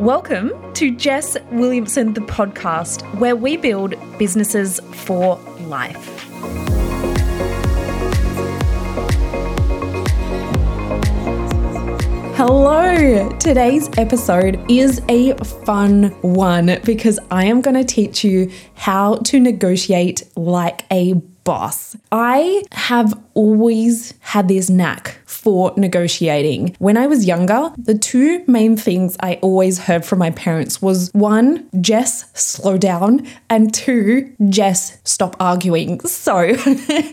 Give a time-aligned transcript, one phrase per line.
[0.00, 5.36] Welcome to Jess Williamson, the podcast, where we build businesses for
[5.66, 6.02] life.
[12.34, 13.28] Hello!
[13.36, 15.34] Today's episode is a
[15.66, 21.12] fun one because I am going to teach you how to negotiate like a
[21.44, 21.94] boss.
[22.10, 26.76] I have always had this knack for negotiating.
[26.78, 31.10] When I was younger, the two main things I always heard from my parents was
[31.12, 36.00] one, Jess, slow down, and two, Jess, stop arguing.
[36.20, 36.40] So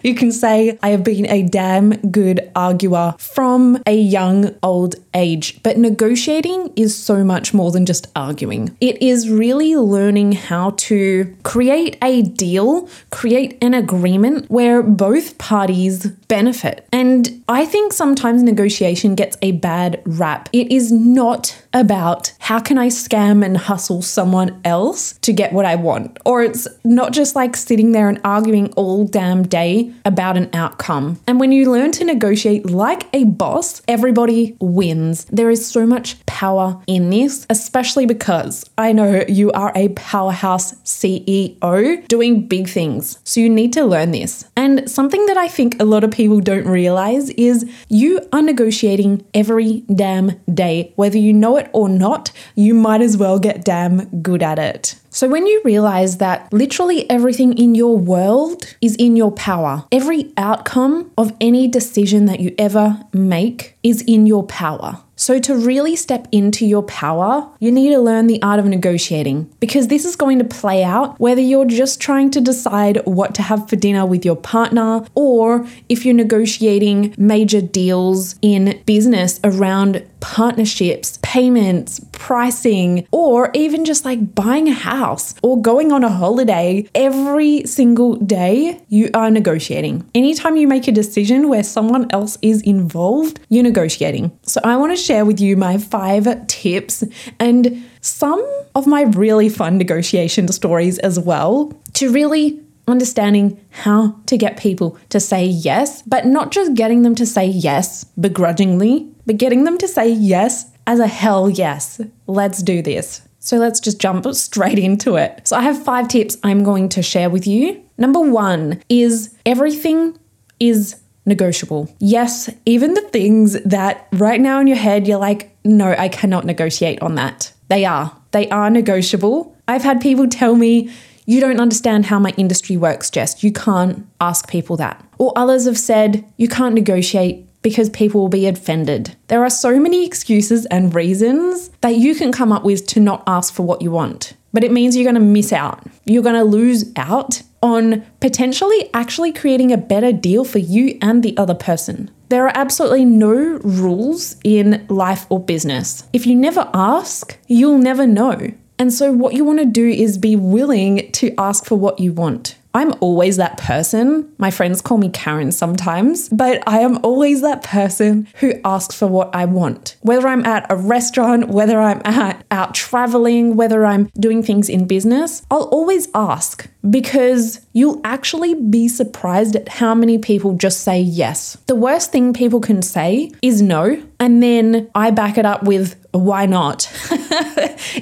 [0.04, 5.62] you can say I have been a damn good arguer from a young old age.
[5.64, 8.76] But negotiating is so much more than just arguing.
[8.82, 16.07] It is really learning how to create a deal, create an agreement where both parties
[16.08, 16.88] benefit.
[16.92, 20.50] And I think sometimes negotiation gets a bad rap.
[20.54, 25.66] It is not about how can I scam and hustle someone else to get what
[25.66, 26.18] I want.
[26.26, 31.20] Or it's not just like sitting there and arguing all damn day about an outcome.
[31.28, 35.26] And when you learn to negotiate like a boss, everybody wins.
[35.26, 40.74] There is so much power in this, especially because I know you are a powerhouse
[40.82, 43.20] CEO doing big things.
[43.24, 44.46] So you need to learn this.
[44.56, 49.26] And something that I think a lot of people don't realize is you are negotiating
[49.34, 50.94] every damn day.
[50.96, 54.96] Whether you know it or not, you might as well get damn good at it.
[55.10, 60.32] So, when you realize that literally everything in your world is in your power, every
[60.38, 65.02] outcome of any decision that you ever make is in your power.
[65.16, 69.52] So, to really step into your power, you need to learn the art of negotiating
[69.60, 73.42] because this is going to play out whether you're just trying to decide what to
[73.42, 80.06] have for dinner with your partner or if you're negotiating major deals in business around
[80.20, 86.88] partnerships, payments, pricing, or even just like buying a house or going on a holiday.
[86.96, 90.10] Every single day, you are negotiating.
[90.16, 94.38] Anytime you make a decision where someone else is involved, you're negotiating.
[94.44, 97.04] So, I want to share with you my five tips
[97.40, 104.38] and some of my really fun negotiation stories as well to really understanding how to
[104.38, 109.38] get people to say yes, but not just getting them to say yes begrudgingly, but
[109.38, 112.02] getting them to say yes as a hell yes.
[112.26, 113.22] Let's do this.
[113.40, 115.48] So let's just jump straight into it.
[115.48, 117.82] So I have five tips I'm going to share with you.
[117.98, 120.18] Number one is everything
[120.60, 121.94] is negotiable.
[122.00, 126.46] Yes, even the things that right now in your head you're like, no, I cannot
[126.46, 127.54] negotiate on that.
[127.68, 128.16] They are.
[128.32, 129.56] They are negotiable.
[129.68, 130.90] I've had people tell me,
[131.26, 133.44] you don't understand how my industry works, Jess.
[133.44, 135.04] You can't ask people that.
[135.18, 139.14] Or others have said, you can't negotiate because people will be offended.
[139.28, 143.24] There are so many excuses and reasons that you can come up with to not
[143.28, 144.36] ask for what you want.
[144.54, 145.86] But it means you're going to miss out.
[146.06, 151.24] You're going to lose out on potentially actually creating a better deal for you and
[151.24, 152.10] the other person.
[152.30, 156.08] There are absolutely no rules in life or business.
[156.14, 158.54] If you never ask, you'll never know.
[158.80, 162.14] And so, what you want to do is be willing to ask for what you
[162.14, 162.56] want.
[162.78, 164.32] I'm always that person.
[164.38, 169.08] My friends call me Karen sometimes, but I am always that person who asks for
[169.08, 169.96] what I want.
[170.02, 174.86] Whether I'm at a restaurant, whether I'm at out traveling, whether I'm doing things in
[174.86, 181.00] business, I'll always ask because you'll actually be surprised at how many people just say
[181.00, 181.58] yes.
[181.66, 185.96] The worst thing people can say is no, and then I back it up with
[186.12, 186.92] why not?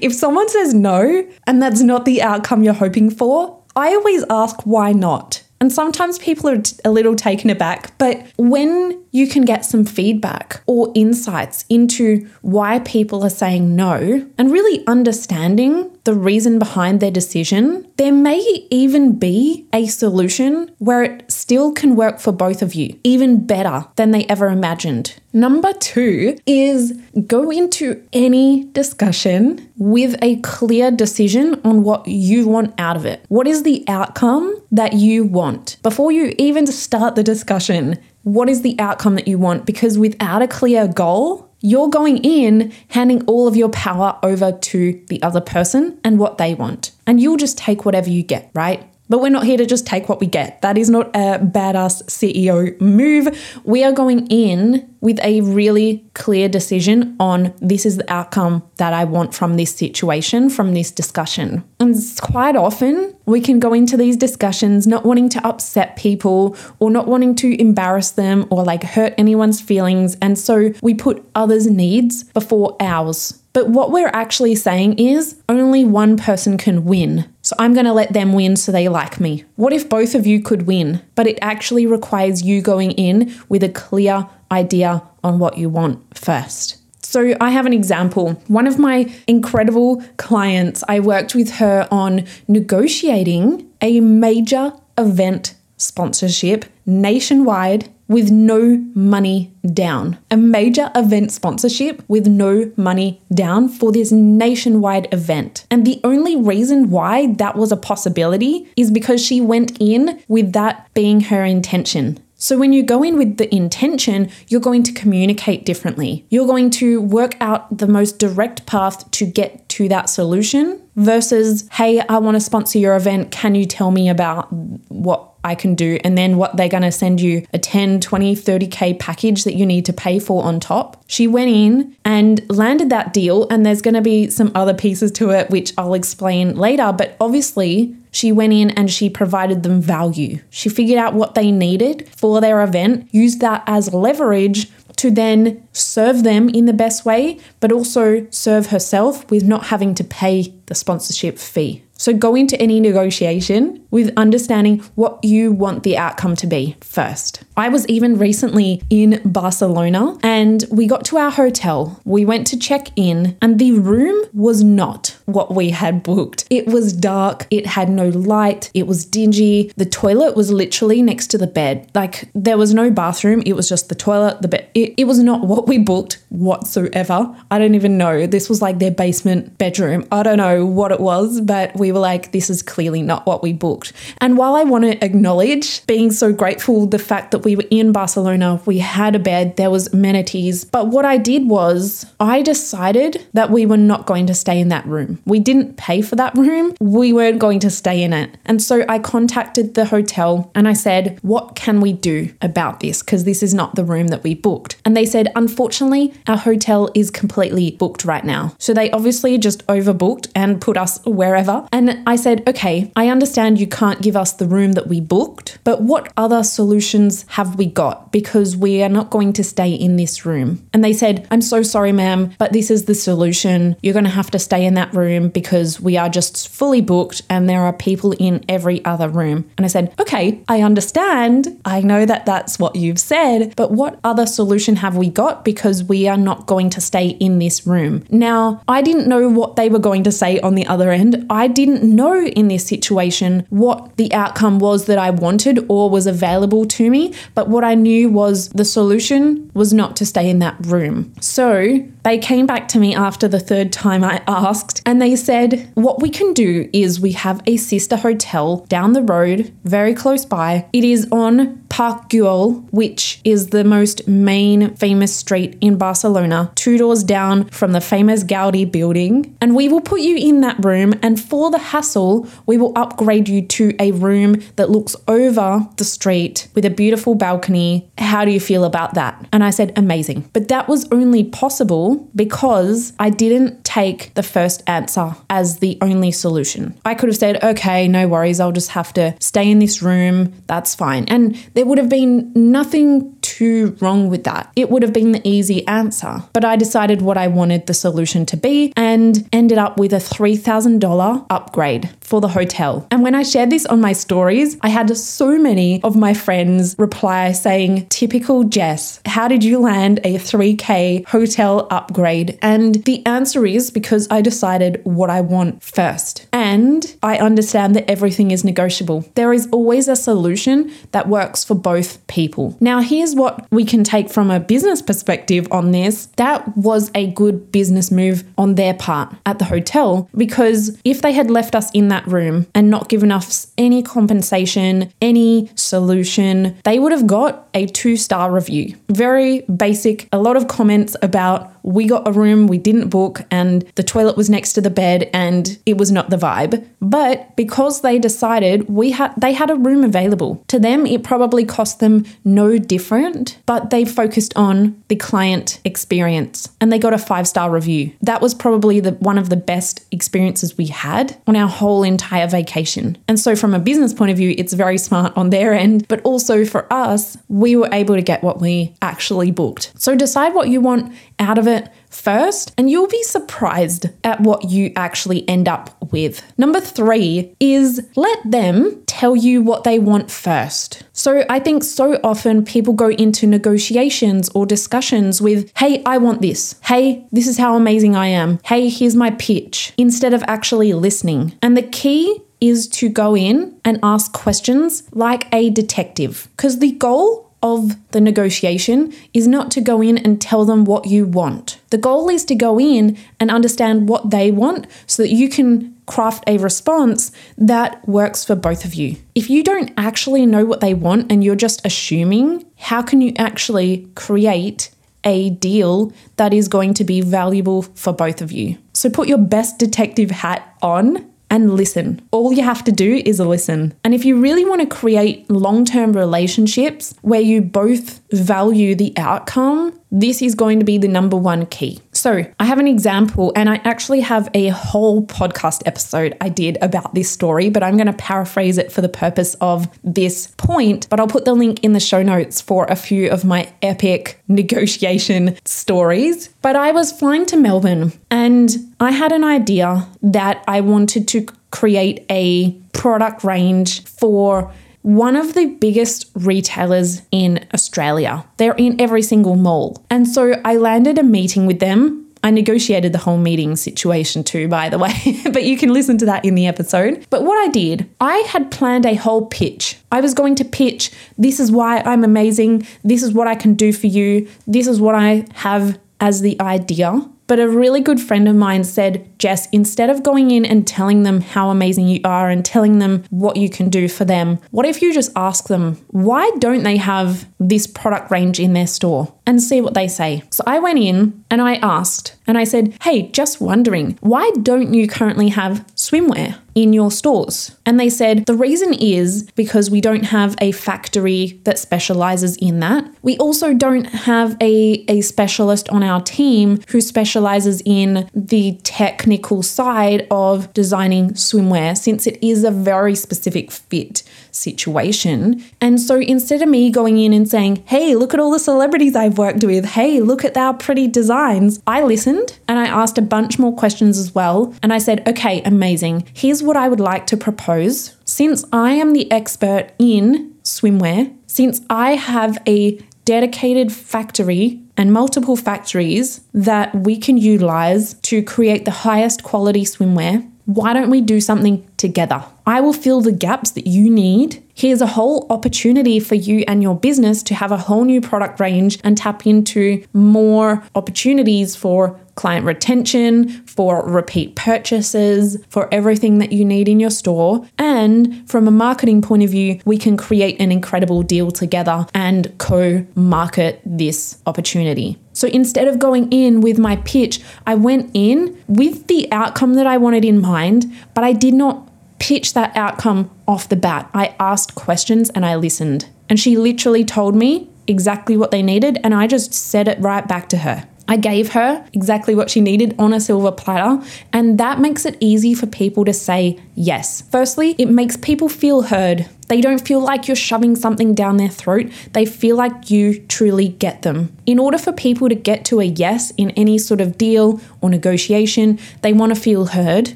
[0.00, 4.60] if someone says no and that's not the outcome you're hoping for, I always ask
[4.64, 5.42] why not.
[5.60, 10.60] And sometimes people are a little taken aback, but when you can get some feedback
[10.66, 17.12] or insights into why people are saying no and really understanding the reason behind their
[17.12, 22.74] decision, there may even be a solution where it still can work for both of
[22.74, 25.14] you, even better than they ever imagined.
[25.32, 26.92] Number two is
[27.26, 33.24] go into any discussion with a clear decision on what you want out of it.
[33.28, 35.76] What is the outcome that you want?
[35.82, 39.66] Before you even start the discussion, what is the outcome that you want?
[39.66, 45.04] Because without a clear goal, you're going in handing all of your power over to
[45.08, 46.90] the other person and what they want.
[47.06, 48.86] And you'll just take whatever you get, right?
[49.14, 50.60] But we're not here to just take what we get.
[50.62, 53.60] That is not a badass CEO move.
[53.62, 58.92] We are going in with a really clear decision on this is the outcome that
[58.92, 61.62] I want from this situation, from this discussion.
[61.78, 66.90] And quite often we can go into these discussions not wanting to upset people or
[66.90, 70.16] not wanting to embarrass them or like hurt anyone's feelings.
[70.20, 73.40] And so we put others' needs before ours.
[73.52, 77.32] But what we're actually saying is only one person can win.
[77.44, 79.44] So I'm going to let them win so they like me.
[79.56, 83.62] What if both of you could win, but it actually requires you going in with
[83.62, 86.78] a clear idea on what you want first?
[87.04, 88.32] So, I have an example.
[88.48, 96.64] One of my incredible clients, I worked with her on negotiating a major event sponsorship
[96.86, 100.18] nationwide with no money down.
[100.30, 105.66] A major event sponsorship with no money down for this nationwide event.
[105.70, 110.52] And the only reason why that was a possibility is because she went in with
[110.52, 112.18] that being her intention.
[112.36, 116.26] So, when you go in with the intention, you're going to communicate differently.
[116.28, 121.68] You're going to work out the most direct path to get to that solution versus,
[121.72, 123.30] hey, I want to sponsor your event.
[123.30, 125.98] Can you tell me about what I can do.
[126.02, 129.66] And then what they're going to send you a 10, 20, 30K package that you
[129.66, 131.04] need to pay for on top.
[131.06, 133.46] She went in and landed that deal.
[133.50, 136.92] And there's going to be some other pieces to it, which I'll explain later.
[136.92, 140.40] But obviously, she went in and she provided them value.
[140.48, 145.66] She figured out what they needed for their event, used that as leverage to then
[145.72, 150.54] serve them in the best way, but also serve herself with not having to pay
[150.66, 151.84] the sponsorship fee.
[151.96, 157.44] So go into any negotiation with understanding what you want the outcome to be first.
[157.56, 162.00] I was even recently in Barcelona and we got to our hotel.
[162.04, 166.46] We went to check in and the room was not what we had booked.
[166.50, 169.72] It was dark, it had no light, it was dingy.
[169.76, 171.90] The toilet was literally next to the bed.
[171.94, 174.68] Like there was no bathroom, it was just the toilet, the bed.
[174.74, 177.34] It, it was not what we booked whatsoever.
[177.50, 178.26] I don't even know.
[178.26, 180.06] This was like their basement bedroom.
[180.10, 183.42] I don't know what it was, but we were like, this is clearly not what
[183.42, 183.92] we booked.
[184.18, 187.92] And while I want to acknowledge being so grateful the fact that we were in
[187.92, 193.26] Barcelona, we had a bed, there was amenities, but what I did was I decided
[193.32, 195.20] that we were not going to stay in that room.
[195.24, 196.74] We didn't pay for that room.
[196.80, 198.36] We weren't going to stay in it.
[198.44, 203.02] And so I contacted the hotel and I said, "What can we do about this
[203.02, 206.90] because this is not the room that we booked." And they said, "Unfortunately, our hotel
[206.94, 211.66] is completely booked right now." So they obviously just overbooked and put us wherever.
[211.72, 215.58] And I said, "Okay, I understand you can't give us the room that we booked,
[215.64, 219.96] but what other solutions have we got because we are not going to stay in
[219.96, 223.76] this room?" And they said, "I'm so sorry, ma'am, but this is the solution.
[223.82, 227.22] You're going to have to stay in that room because we are just fully booked
[227.30, 231.56] and there are people in every other room." And I said, "Okay, I understand.
[231.64, 235.82] I know that that's what you've said, but what other solution have we got because
[235.82, 239.68] we are not going to stay in this room?" Now, I didn't know what they
[239.68, 241.26] were going to say on the other end.
[241.30, 246.06] I didn't know in this situation what the outcome was that I wanted or was
[246.06, 250.38] available to me, but what I knew was the solution was not to stay in
[250.40, 251.12] that room.
[251.20, 255.70] So they came back to me after the third time I asked and they said,
[255.74, 260.24] What we can do is we have a sister hotel down the road, very close
[260.24, 260.66] by.
[260.72, 266.78] It is on Park Güell, which is the most main famous street in Barcelona, two
[266.78, 269.36] doors down from the famous Gaudi building.
[269.40, 273.28] And we will put you in that room, and for the hassle, we will upgrade
[273.28, 277.90] you to a room that looks over the street with a beautiful balcony.
[277.98, 279.26] How do you feel about that?
[279.32, 280.30] And I said, Amazing.
[280.32, 286.12] But that was only possible because I didn't take the first answer as the only
[286.12, 286.78] solution.
[286.84, 290.32] I could have said, Okay, no worries, I'll just have to stay in this room.
[290.46, 291.06] That's fine.
[291.06, 294.52] And there would have been nothing too wrong with that.
[294.54, 296.22] It would have been the easy answer.
[296.32, 299.96] But I decided what I wanted the solution to be and ended up with a
[299.96, 302.86] $3,000 upgrade for the hotel.
[302.90, 306.76] And when I shared this on my stories, I had so many of my friends
[306.78, 312.38] reply saying, Typical Jess, how did you land a 3K hotel upgrade?
[312.42, 316.26] And the answer is because I decided what I want first.
[316.32, 319.04] And I understand that everything is negotiable.
[319.14, 322.56] There is always a solution that works for both people.
[322.60, 326.06] Now, here's what we can take from a business perspective on this.
[326.16, 331.12] That was a good business move on their part at the hotel because if they
[331.12, 336.78] had left us in that room and not given us any compensation, any solution, they
[336.78, 338.76] would have got a two star review.
[338.88, 343.62] Very basic, a lot of comments about we got a room we didn't book and
[343.74, 346.64] the toilet was next to the bed and it was not the vibe.
[346.80, 350.44] But because they decided we had they had a room available.
[350.48, 356.50] To them it probably cost them no different, but they focused on the client experience
[356.60, 357.92] and they got a 5-star review.
[358.02, 362.28] That was probably the one of the best experiences we had on our whole entire
[362.28, 362.98] vacation.
[363.08, 366.02] And so from a business point of view, it's very smart on their end, but
[366.02, 369.72] also for us, we were able to get what we actually booked.
[369.76, 374.50] So decide what you want out of it first, and you'll be surprised at what
[374.50, 376.22] you actually end up with.
[376.36, 380.82] Number three is let them tell you what they want first.
[380.92, 386.20] So I think so often people go into negotiations or discussions with, hey, I want
[386.20, 386.56] this.
[386.64, 388.40] Hey, this is how amazing I am.
[388.44, 391.38] Hey, here's my pitch, instead of actually listening.
[391.42, 396.28] And the key is to go in and ask questions like a detective.
[396.36, 400.86] Because the goal of the negotiation is not to go in and tell them what
[400.86, 401.60] you want.
[401.68, 405.76] The goal is to go in and understand what they want so that you can
[405.86, 408.96] craft a response that works for both of you.
[409.14, 413.12] If you don't actually know what they want and you're just assuming, how can you
[413.18, 414.70] actually create
[415.04, 418.56] a deal that is going to be valuable for both of you?
[418.72, 422.00] So put your best detective hat on and listen.
[422.10, 423.74] All you have to do is listen.
[423.82, 428.92] And if you really want to create long term relationships where you both value the
[428.96, 431.80] outcome, this is going to be the number one key.
[432.04, 436.58] So, I have an example, and I actually have a whole podcast episode I did
[436.60, 440.86] about this story, but I'm going to paraphrase it for the purpose of this point.
[440.90, 444.22] But I'll put the link in the show notes for a few of my epic
[444.28, 446.28] negotiation stories.
[446.42, 451.26] But I was flying to Melbourne and I had an idea that I wanted to
[451.52, 454.52] create a product range for
[454.84, 458.22] one of the biggest retailers in Australia.
[458.36, 459.82] They're in every single mall.
[459.88, 462.06] And so I landed a meeting with them.
[462.22, 464.92] I negotiated the whole meeting situation too, by the way,
[465.32, 467.06] but you can listen to that in the episode.
[467.08, 469.78] But what I did, I had planned a whole pitch.
[469.90, 473.54] I was going to pitch this is why I'm amazing, this is what I can
[473.54, 477.08] do for you, this is what I have as the idea.
[477.26, 481.04] But a really good friend of mine said, Jess, instead of going in and telling
[481.04, 484.66] them how amazing you are and telling them what you can do for them, what
[484.66, 489.13] if you just ask them, why don't they have this product range in their store?
[489.26, 490.22] And see what they say.
[490.30, 494.74] So I went in and I asked, and I said, hey, just wondering, why don't
[494.74, 496.38] you currently have swimwear?
[496.54, 497.56] in your stores?
[497.66, 502.60] And they said the reason is because we don't have a factory that specializes in
[502.60, 502.84] that.
[503.02, 509.42] We also don't have a, a specialist on our team who specializes in the technical
[509.42, 514.02] side of designing swimwear, since it is a very specific fit
[514.34, 515.42] situation.
[515.60, 518.96] And so instead of me going in and saying, hey, look at all the celebrities
[518.96, 523.02] I've worked with, hey, look at our pretty designs, I listened and I asked a
[523.02, 524.54] bunch more questions as well.
[524.62, 526.06] And I said, okay, amazing.
[526.12, 527.96] Here's what I would like to propose.
[528.04, 535.36] Since I am the expert in swimwear, since I have a dedicated factory and multiple
[535.36, 541.20] factories that we can utilize to create the highest quality swimwear, why don't we do
[541.20, 542.24] something together?
[542.46, 544.42] I will fill the gaps that you need.
[544.54, 548.38] Here's a whole opportunity for you and your business to have a whole new product
[548.38, 556.32] range and tap into more opportunities for client retention, for repeat purchases, for everything that
[556.32, 557.46] you need in your store.
[557.58, 562.36] And from a marketing point of view, we can create an incredible deal together and
[562.38, 564.98] co market this opportunity.
[565.14, 569.66] So instead of going in with my pitch, I went in with the outcome that
[569.66, 573.88] I wanted in mind, but I did not pitch that outcome off the bat.
[573.94, 575.88] I asked questions and I listened.
[576.10, 580.06] And she literally told me exactly what they needed, and I just said it right
[580.06, 580.68] back to her.
[580.86, 584.98] I gave her exactly what she needed on a silver platter, and that makes it
[585.00, 587.02] easy for people to say yes.
[587.10, 589.08] Firstly, it makes people feel heard.
[589.28, 593.48] They don't feel like you're shoving something down their throat, they feel like you truly
[593.48, 594.14] get them.
[594.26, 597.70] In order for people to get to a yes in any sort of deal or
[597.70, 599.94] negotiation, they want to feel heard.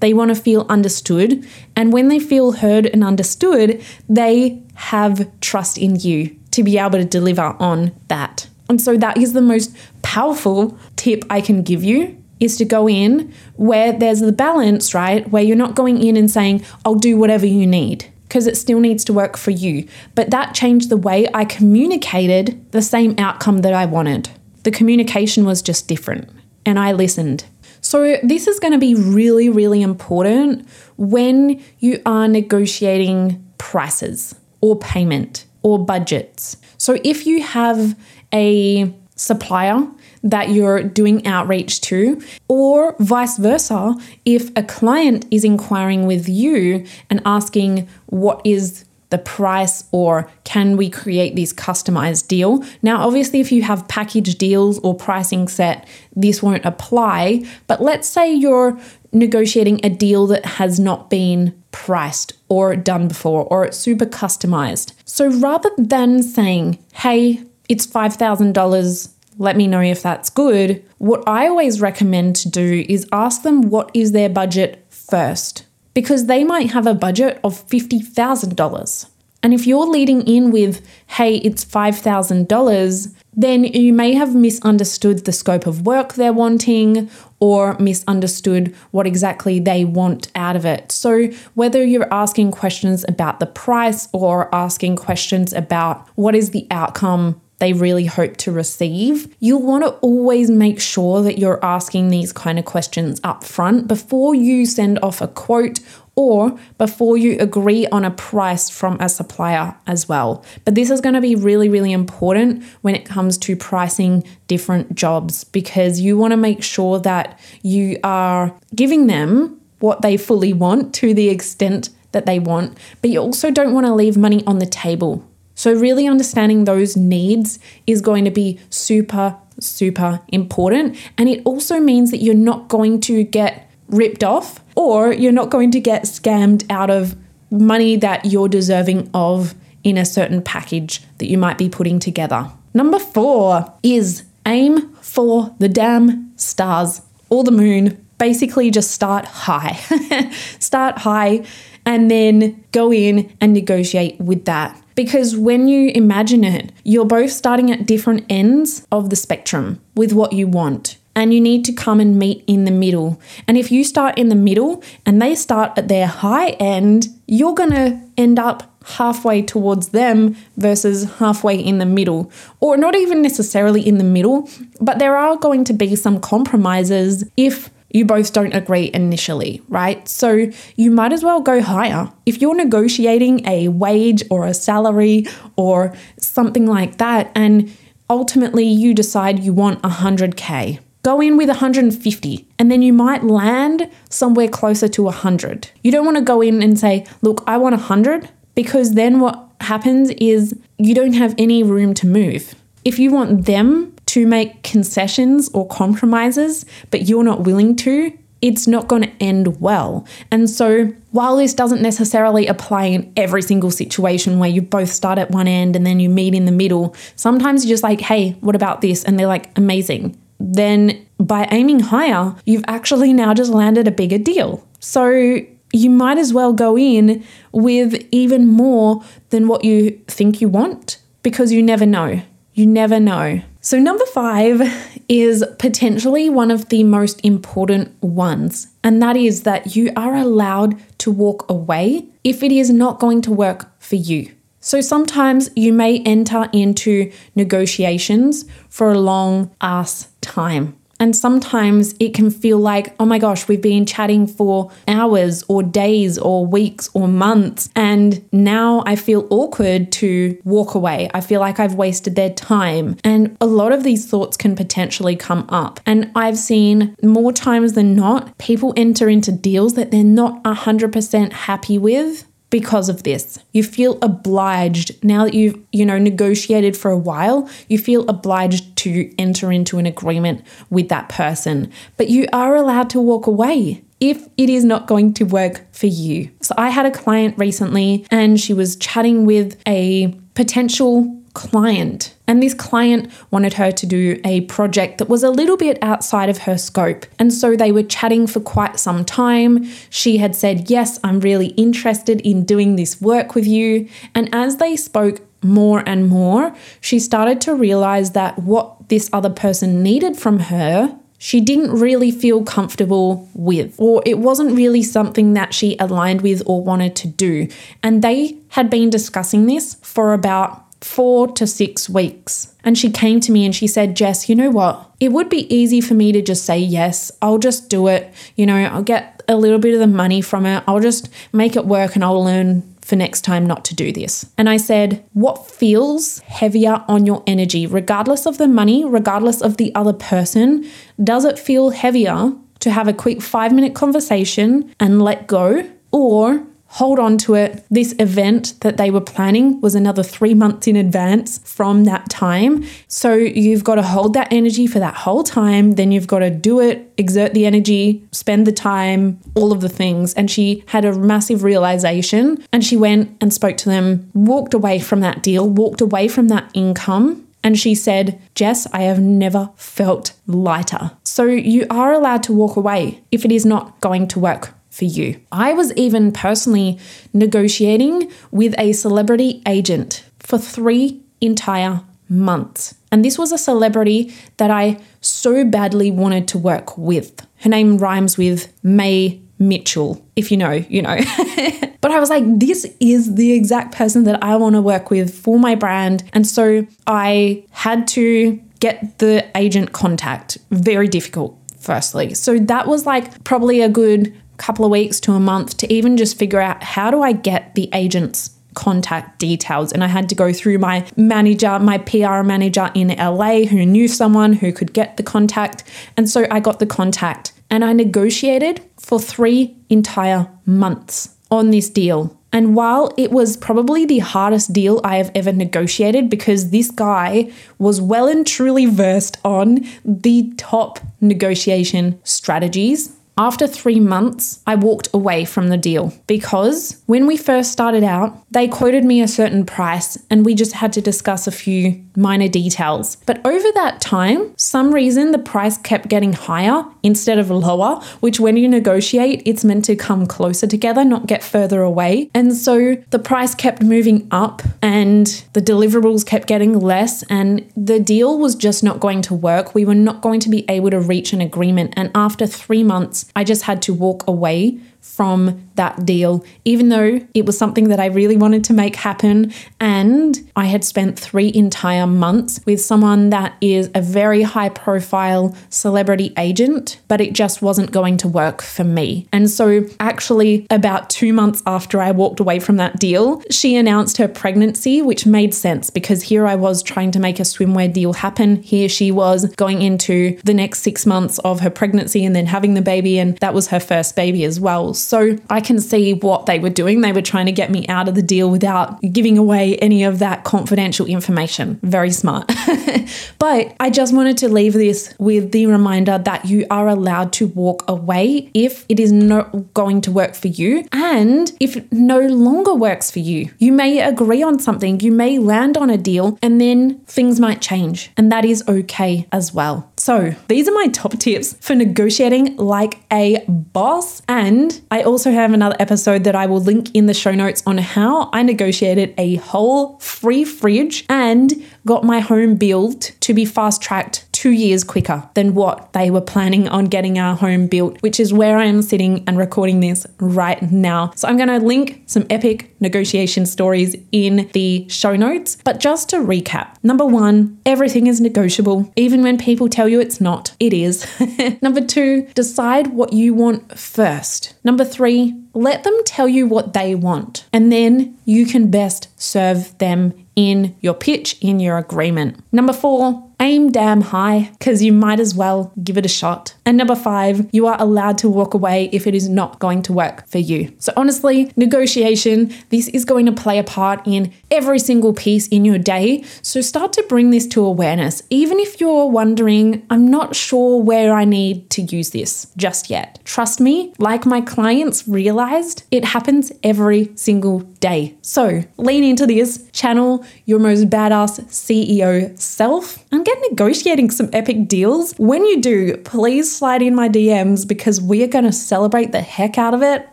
[0.00, 1.46] They want to feel understood.
[1.74, 6.98] And when they feel heard and understood, they have trust in you to be able
[6.98, 8.48] to deliver on that.
[8.68, 12.88] And so that is the most powerful tip I can give you is to go
[12.88, 15.28] in where there's the balance, right?
[15.30, 18.78] Where you're not going in and saying, I'll do whatever you need, because it still
[18.78, 19.88] needs to work for you.
[20.14, 24.28] But that changed the way I communicated the same outcome that I wanted.
[24.64, 26.28] The communication was just different,
[26.66, 27.44] and I listened.
[27.80, 34.76] So, this is going to be really, really important when you are negotiating prices or
[34.76, 36.56] payment or budgets.
[36.76, 37.96] So, if you have
[38.34, 39.86] a supplier
[40.22, 43.94] that you're doing outreach to, or vice versa,
[44.24, 50.76] if a client is inquiring with you and asking what is the price or can
[50.76, 52.62] we create this customized deal?
[52.82, 57.44] Now, obviously, if you have package deals or pricing set, this won't apply.
[57.66, 58.78] But let's say you're
[59.12, 64.92] negotiating a deal that has not been priced or done before or it's super customized.
[65.04, 69.08] So rather than saying, hey, it's $5,000,
[69.38, 70.84] let me know if that's good.
[70.98, 76.26] What I always recommend to do is ask them what is their budget first, because
[76.26, 79.08] they might have a budget of $50,000.
[79.40, 85.32] And if you're leading in with, hey, it's $5,000, then you may have misunderstood the
[85.32, 87.08] scope of work they're wanting
[87.38, 90.90] or misunderstood what exactly they want out of it.
[90.90, 96.66] So, whether you're asking questions about the price or asking questions about what is the
[96.72, 102.08] outcome they really hope to receive, you'll want to always make sure that you're asking
[102.08, 105.80] these kind of questions up front before you send off a quote
[106.14, 110.44] or before you agree on a price from a supplier as well.
[110.64, 114.96] But this is going to be really, really important when it comes to pricing different
[114.96, 120.52] jobs because you want to make sure that you are giving them what they fully
[120.52, 124.42] want to the extent that they want, but you also don't want to leave money
[124.46, 125.27] on the table.
[125.58, 130.96] So, really understanding those needs is going to be super, super important.
[131.18, 135.50] And it also means that you're not going to get ripped off or you're not
[135.50, 137.16] going to get scammed out of
[137.50, 142.48] money that you're deserving of in a certain package that you might be putting together.
[142.72, 148.06] Number four is aim for the damn stars or the moon.
[148.18, 149.72] Basically, just start high.
[150.60, 151.44] start high
[151.84, 154.80] and then go in and negotiate with that.
[154.98, 160.12] Because when you imagine it, you're both starting at different ends of the spectrum with
[160.12, 160.98] what you want.
[161.14, 163.20] And you need to come and meet in the middle.
[163.46, 167.54] And if you start in the middle and they start at their high end, you're
[167.54, 173.22] going to end up halfway towards them versus halfway in the middle, or not even
[173.22, 174.50] necessarily in the middle,
[174.80, 180.06] but there are going to be some compromises if you both don't agree initially, right?
[180.08, 182.12] So you might as well go higher.
[182.26, 185.26] If you're negotiating a wage or a salary
[185.56, 187.74] or something like that, and
[188.10, 193.90] ultimately you decide you want 100K, go in with 150 and then you might land
[194.10, 195.70] somewhere closer to 100.
[195.82, 199.48] You don't want to go in and say, look, I want 100 because then what
[199.60, 202.54] happens is you don't have any room to move.
[202.84, 208.66] If you want them to make concessions or compromises, but you're not willing to, it's
[208.66, 210.04] not going to end well.
[210.32, 215.18] And so, while this doesn't necessarily apply in every single situation where you both start
[215.18, 218.32] at one end and then you meet in the middle, sometimes you're just like, hey,
[218.40, 219.04] what about this?
[219.04, 220.20] And they're like, amazing.
[220.40, 224.66] Then, by aiming higher, you've actually now just landed a bigger deal.
[224.80, 225.38] So,
[225.72, 230.98] you might as well go in with even more than what you think you want
[231.22, 232.20] because you never know.
[232.54, 233.42] You never know.
[233.68, 234.62] So, number five
[235.10, 240.80] is potentially one of the most important ones, and that is that you are allowed
[241.00, 244.32] to walk away if it is not going to work for you.
[244.60, 250.77] So, sometimes you may enter into negotiations for a long ass time.
[251.00, 255.62] And sometimes it can feel like, oh my gosh, we've been chatting for hours or
[255.62, 257.68] days or weeks or months.
[257.74, 261.10] And now I feel awkward to walk away.
[261.14, 262.96] I feel like I've wasted their time.
[263.04, 265.80] And a lot of these thoughts can potentially come up.
[265.86, 271.32] And I've seen more times than not, people enter into deals that they're not 100%
[271.32, 273.38] happy with because of this.
[273.52, 278.76] You feel obliged now that you've, you know, negotiated for a while, you feel obliged
[278.78, 281.70] to enter into an agreement with that person.
[281.96, 285.86] But you are allowed to walk away if it is not going to work for
[285.86, 286.30] you.
[286.40, 292.14] So I had a client recently and she was chatting with a potential client.
[292.28, 296.28] And this client wanted her to do a project that was a little bit outside
[296.28, 297.06] of her scope.
[297.18, 299.64] And so they were chatting for quite some time.
[299.90, 303.88] She had said, Yes, I'm really interested in doing this work with you.
[304.14, 309.30] And as they spoke more and more, she started to realize that what this other
[309.30, 315.34] person needed from her she didn't really feel comfortable with, or it wasn't really something
[315.34, 317.48] that she aligned with or wanted to do.
[317.82, 322.54] And they had been discussing this for about four to six weeks.
[322.64, 324.90] And she came to me and she said, Jess, you know what?
[325.00, 327.10] It would be easy for me to just say yes.
[327.22, 328.12] I'll just do it.
[328.36, 330.64] You know, I'll get a little bit of the money from it.
[330.66, 334.24] I'll just make it work and I'll learn for next time not to do this.
[334.38, 339.58] And I said, What feels heavier on your energy, regardless of the money, regardless of
[339.58, 340.68] the other person?
[341.02, 345.68] Does it feel heavier to have a quick five minute conversation and let go?
[345.92, 347.64] Or hold on to it.
[347.70, 352.64] This event that they were planning was another three months in advance from that time.
[352.88, 355.72] So you've got to hold that energy for that whole time.
[355.72, 359.68] Then you've got to do it, exert the energy, spend the time, all of the
[359.68, 360.14] things.
[360.14, 364.78] And she had a massive realization and she went and spoke to them, walked away
[364.78, 369.50] from that deal, walked away from that income And she said, Jess, I have never
[369.56, 370.92] felt lighter.
[371.04, 374.84] So you are allowed to walk away if it is not going to work for
[374.84, 375.20] you.
[375.32, 376.78] I was even personally
[377.12, 382.74] negotiating with a celebrity agent for three entire months.
[382.92, 387.26] And this was a celebrity that I so badly wanted to work with.
[387.40, 390.04] Her name rhymes with May Mitchell.
[390.14, 390.96] If you know, you know.
[391.80, 395.12] but I was like, this is the exact person that I want to work with
[395.12, 396.04] for my brand.
[396.12, 400.38] And so I had to get the agent contact.
[400.50, 402.14] Very difficult, firstly.
[402.14, 405.96] So that was like probably a good couple of weeks to a month to even
[405.96, 409.72] just figure out how do I get the agent's contact details.
[409.72, 413.86] And I had to go through my manager, my PR manager in LA, who knew
[413.86, 415.62] someone who could get the contact.
[415.96, 421.70] And so I got the contact and I negotiated for three entire months on this
[421.70, 422.18] deal.
[422.32, 427.32] And while it was probably the hardest deal I have ever negotiated because this guy
[427.58, 434.88] was well and truly versed on the top negotiation strategies after three months, I walked
[434.94, 439.44] away from the deal because when we first started out, they quoted me a certain
[439.44, 442.96] price and we just had to discuss a few minor details.
[443.06, 448.20] But over that time, some reason the price kept getting higher instead of lower, which
[448.20, 452.10] when you negotiate, it's meant to come closer together, not get further away.
[452.14, 457.80] And so the price kept moving up and the deliverables kept getting less, and the
[457.80, 459.54] deal was just not going to work.
[459.54, 461.74] We were not going to be able to reach an agreement.
[461.76, 464.58] And after three months, I just had to walk away
[464.98, 469.32] from that deal, even though it was something that I really wanted to make happen.
[469.60, 475.36] And I had spent three entire months with someone that is a very high profile
[475.50, 479.06] celebrity agent, but it just wasn't going to work for me.
[479.12, 483.98] And so, actually, about two months after I walked away from that deal, she announced
[483.98, 487.92] her pregnancy, which made sense because here I was trying to make a swimwear deal
[487.92, 488.42] happen.
[488.42, 492.54] Here she was going into the next six months of her pregnancy and then having
[492.54, 494.74] the baby, and that was her first baby as well.
[494.80, 496.80] So I can see what they were doing.
[496.80, 499.98] They were trying to get me out of the deal without giving away any of
[499.98, 501.58] that confidential information.
[501.62, 502.30] Very smart.
[503.18, 507.28] but I just wanted to leave this with the reminder that you are allowed to
[507.28, 512.00] walk away if it is not going to work for you and if it no
[512.00, 513.30] longer works for you.
[513.38, 517.40] You may agree on something, you may land on a deal, and then things might
[517.40, 519.70] change, and that is okay as well.
[519.76, 524.02] So, these are my top tips for negotiating like a boss.
[524.08, 527.56] And I also have another episode that I will link in the show notes on
[527.58, 531.32] how I negotiated a whole free fridge and
[531.66, 536.00] got my home built to be fast tracked two years quicker than what they were
[536.00, 539.86] planning on getting our home built, which is where I am sitting and recording this
[540.00, 540.90] right now.
[540.96, 545.36] So I'm going to link some epic negotiation stories in the show notes.
[545.44, 550.00] But just to recap number one, everything is negotiable, even when people tell you it's
[550.00, 550.84] not, it is.
[551.40, 554.34] number two, decide what you want first.
[554.42, 559.56] Number three, let them tell you what they want, and then you can best serve
[559.58, 562.20] them in your pitch, in your agreement.
[562.32, 566.34] Number four, aim damn high because you might as well give it a shot.
[566.46, 569.72] And number five, you are allowed to walk away if it is not going to
[569.72, 570.54] work for you.
[570.58, 575.44] So, honestly, negotiation, this is going to play a part in every single piece in
[575.44, 576.04] your day.
[576.22, 578.02] So, start to bring this to awareness.
[578.10, 583.00] Even if you're wondering, I'm not sure where I need to use this just yet.
[583.04, 587.96] Trust me, like my clients realized, it happens every single day.
[588.02, 594.48] So, lean into this, channel your most badass CEO self, and get negotiating some epic
[594.48, 594.94] deals.
[594.98, 599.00] When you do, please slide in my DMs because we are going to celebrate the
[599.00, 599.90] heck out of it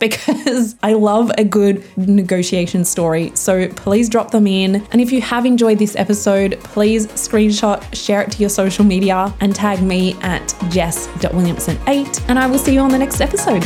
[0.00, 3.32] because I love a good negotiation story.
[3.34, 4.86] So please drop them in.
[4.92, 9.34] And if you have enjoyed this episode, please screenshot, share it to your social media,
[9.40, 12.24] and tag me at jess.williamson8.
[12.28, 13.64] And I will see you on the next episode.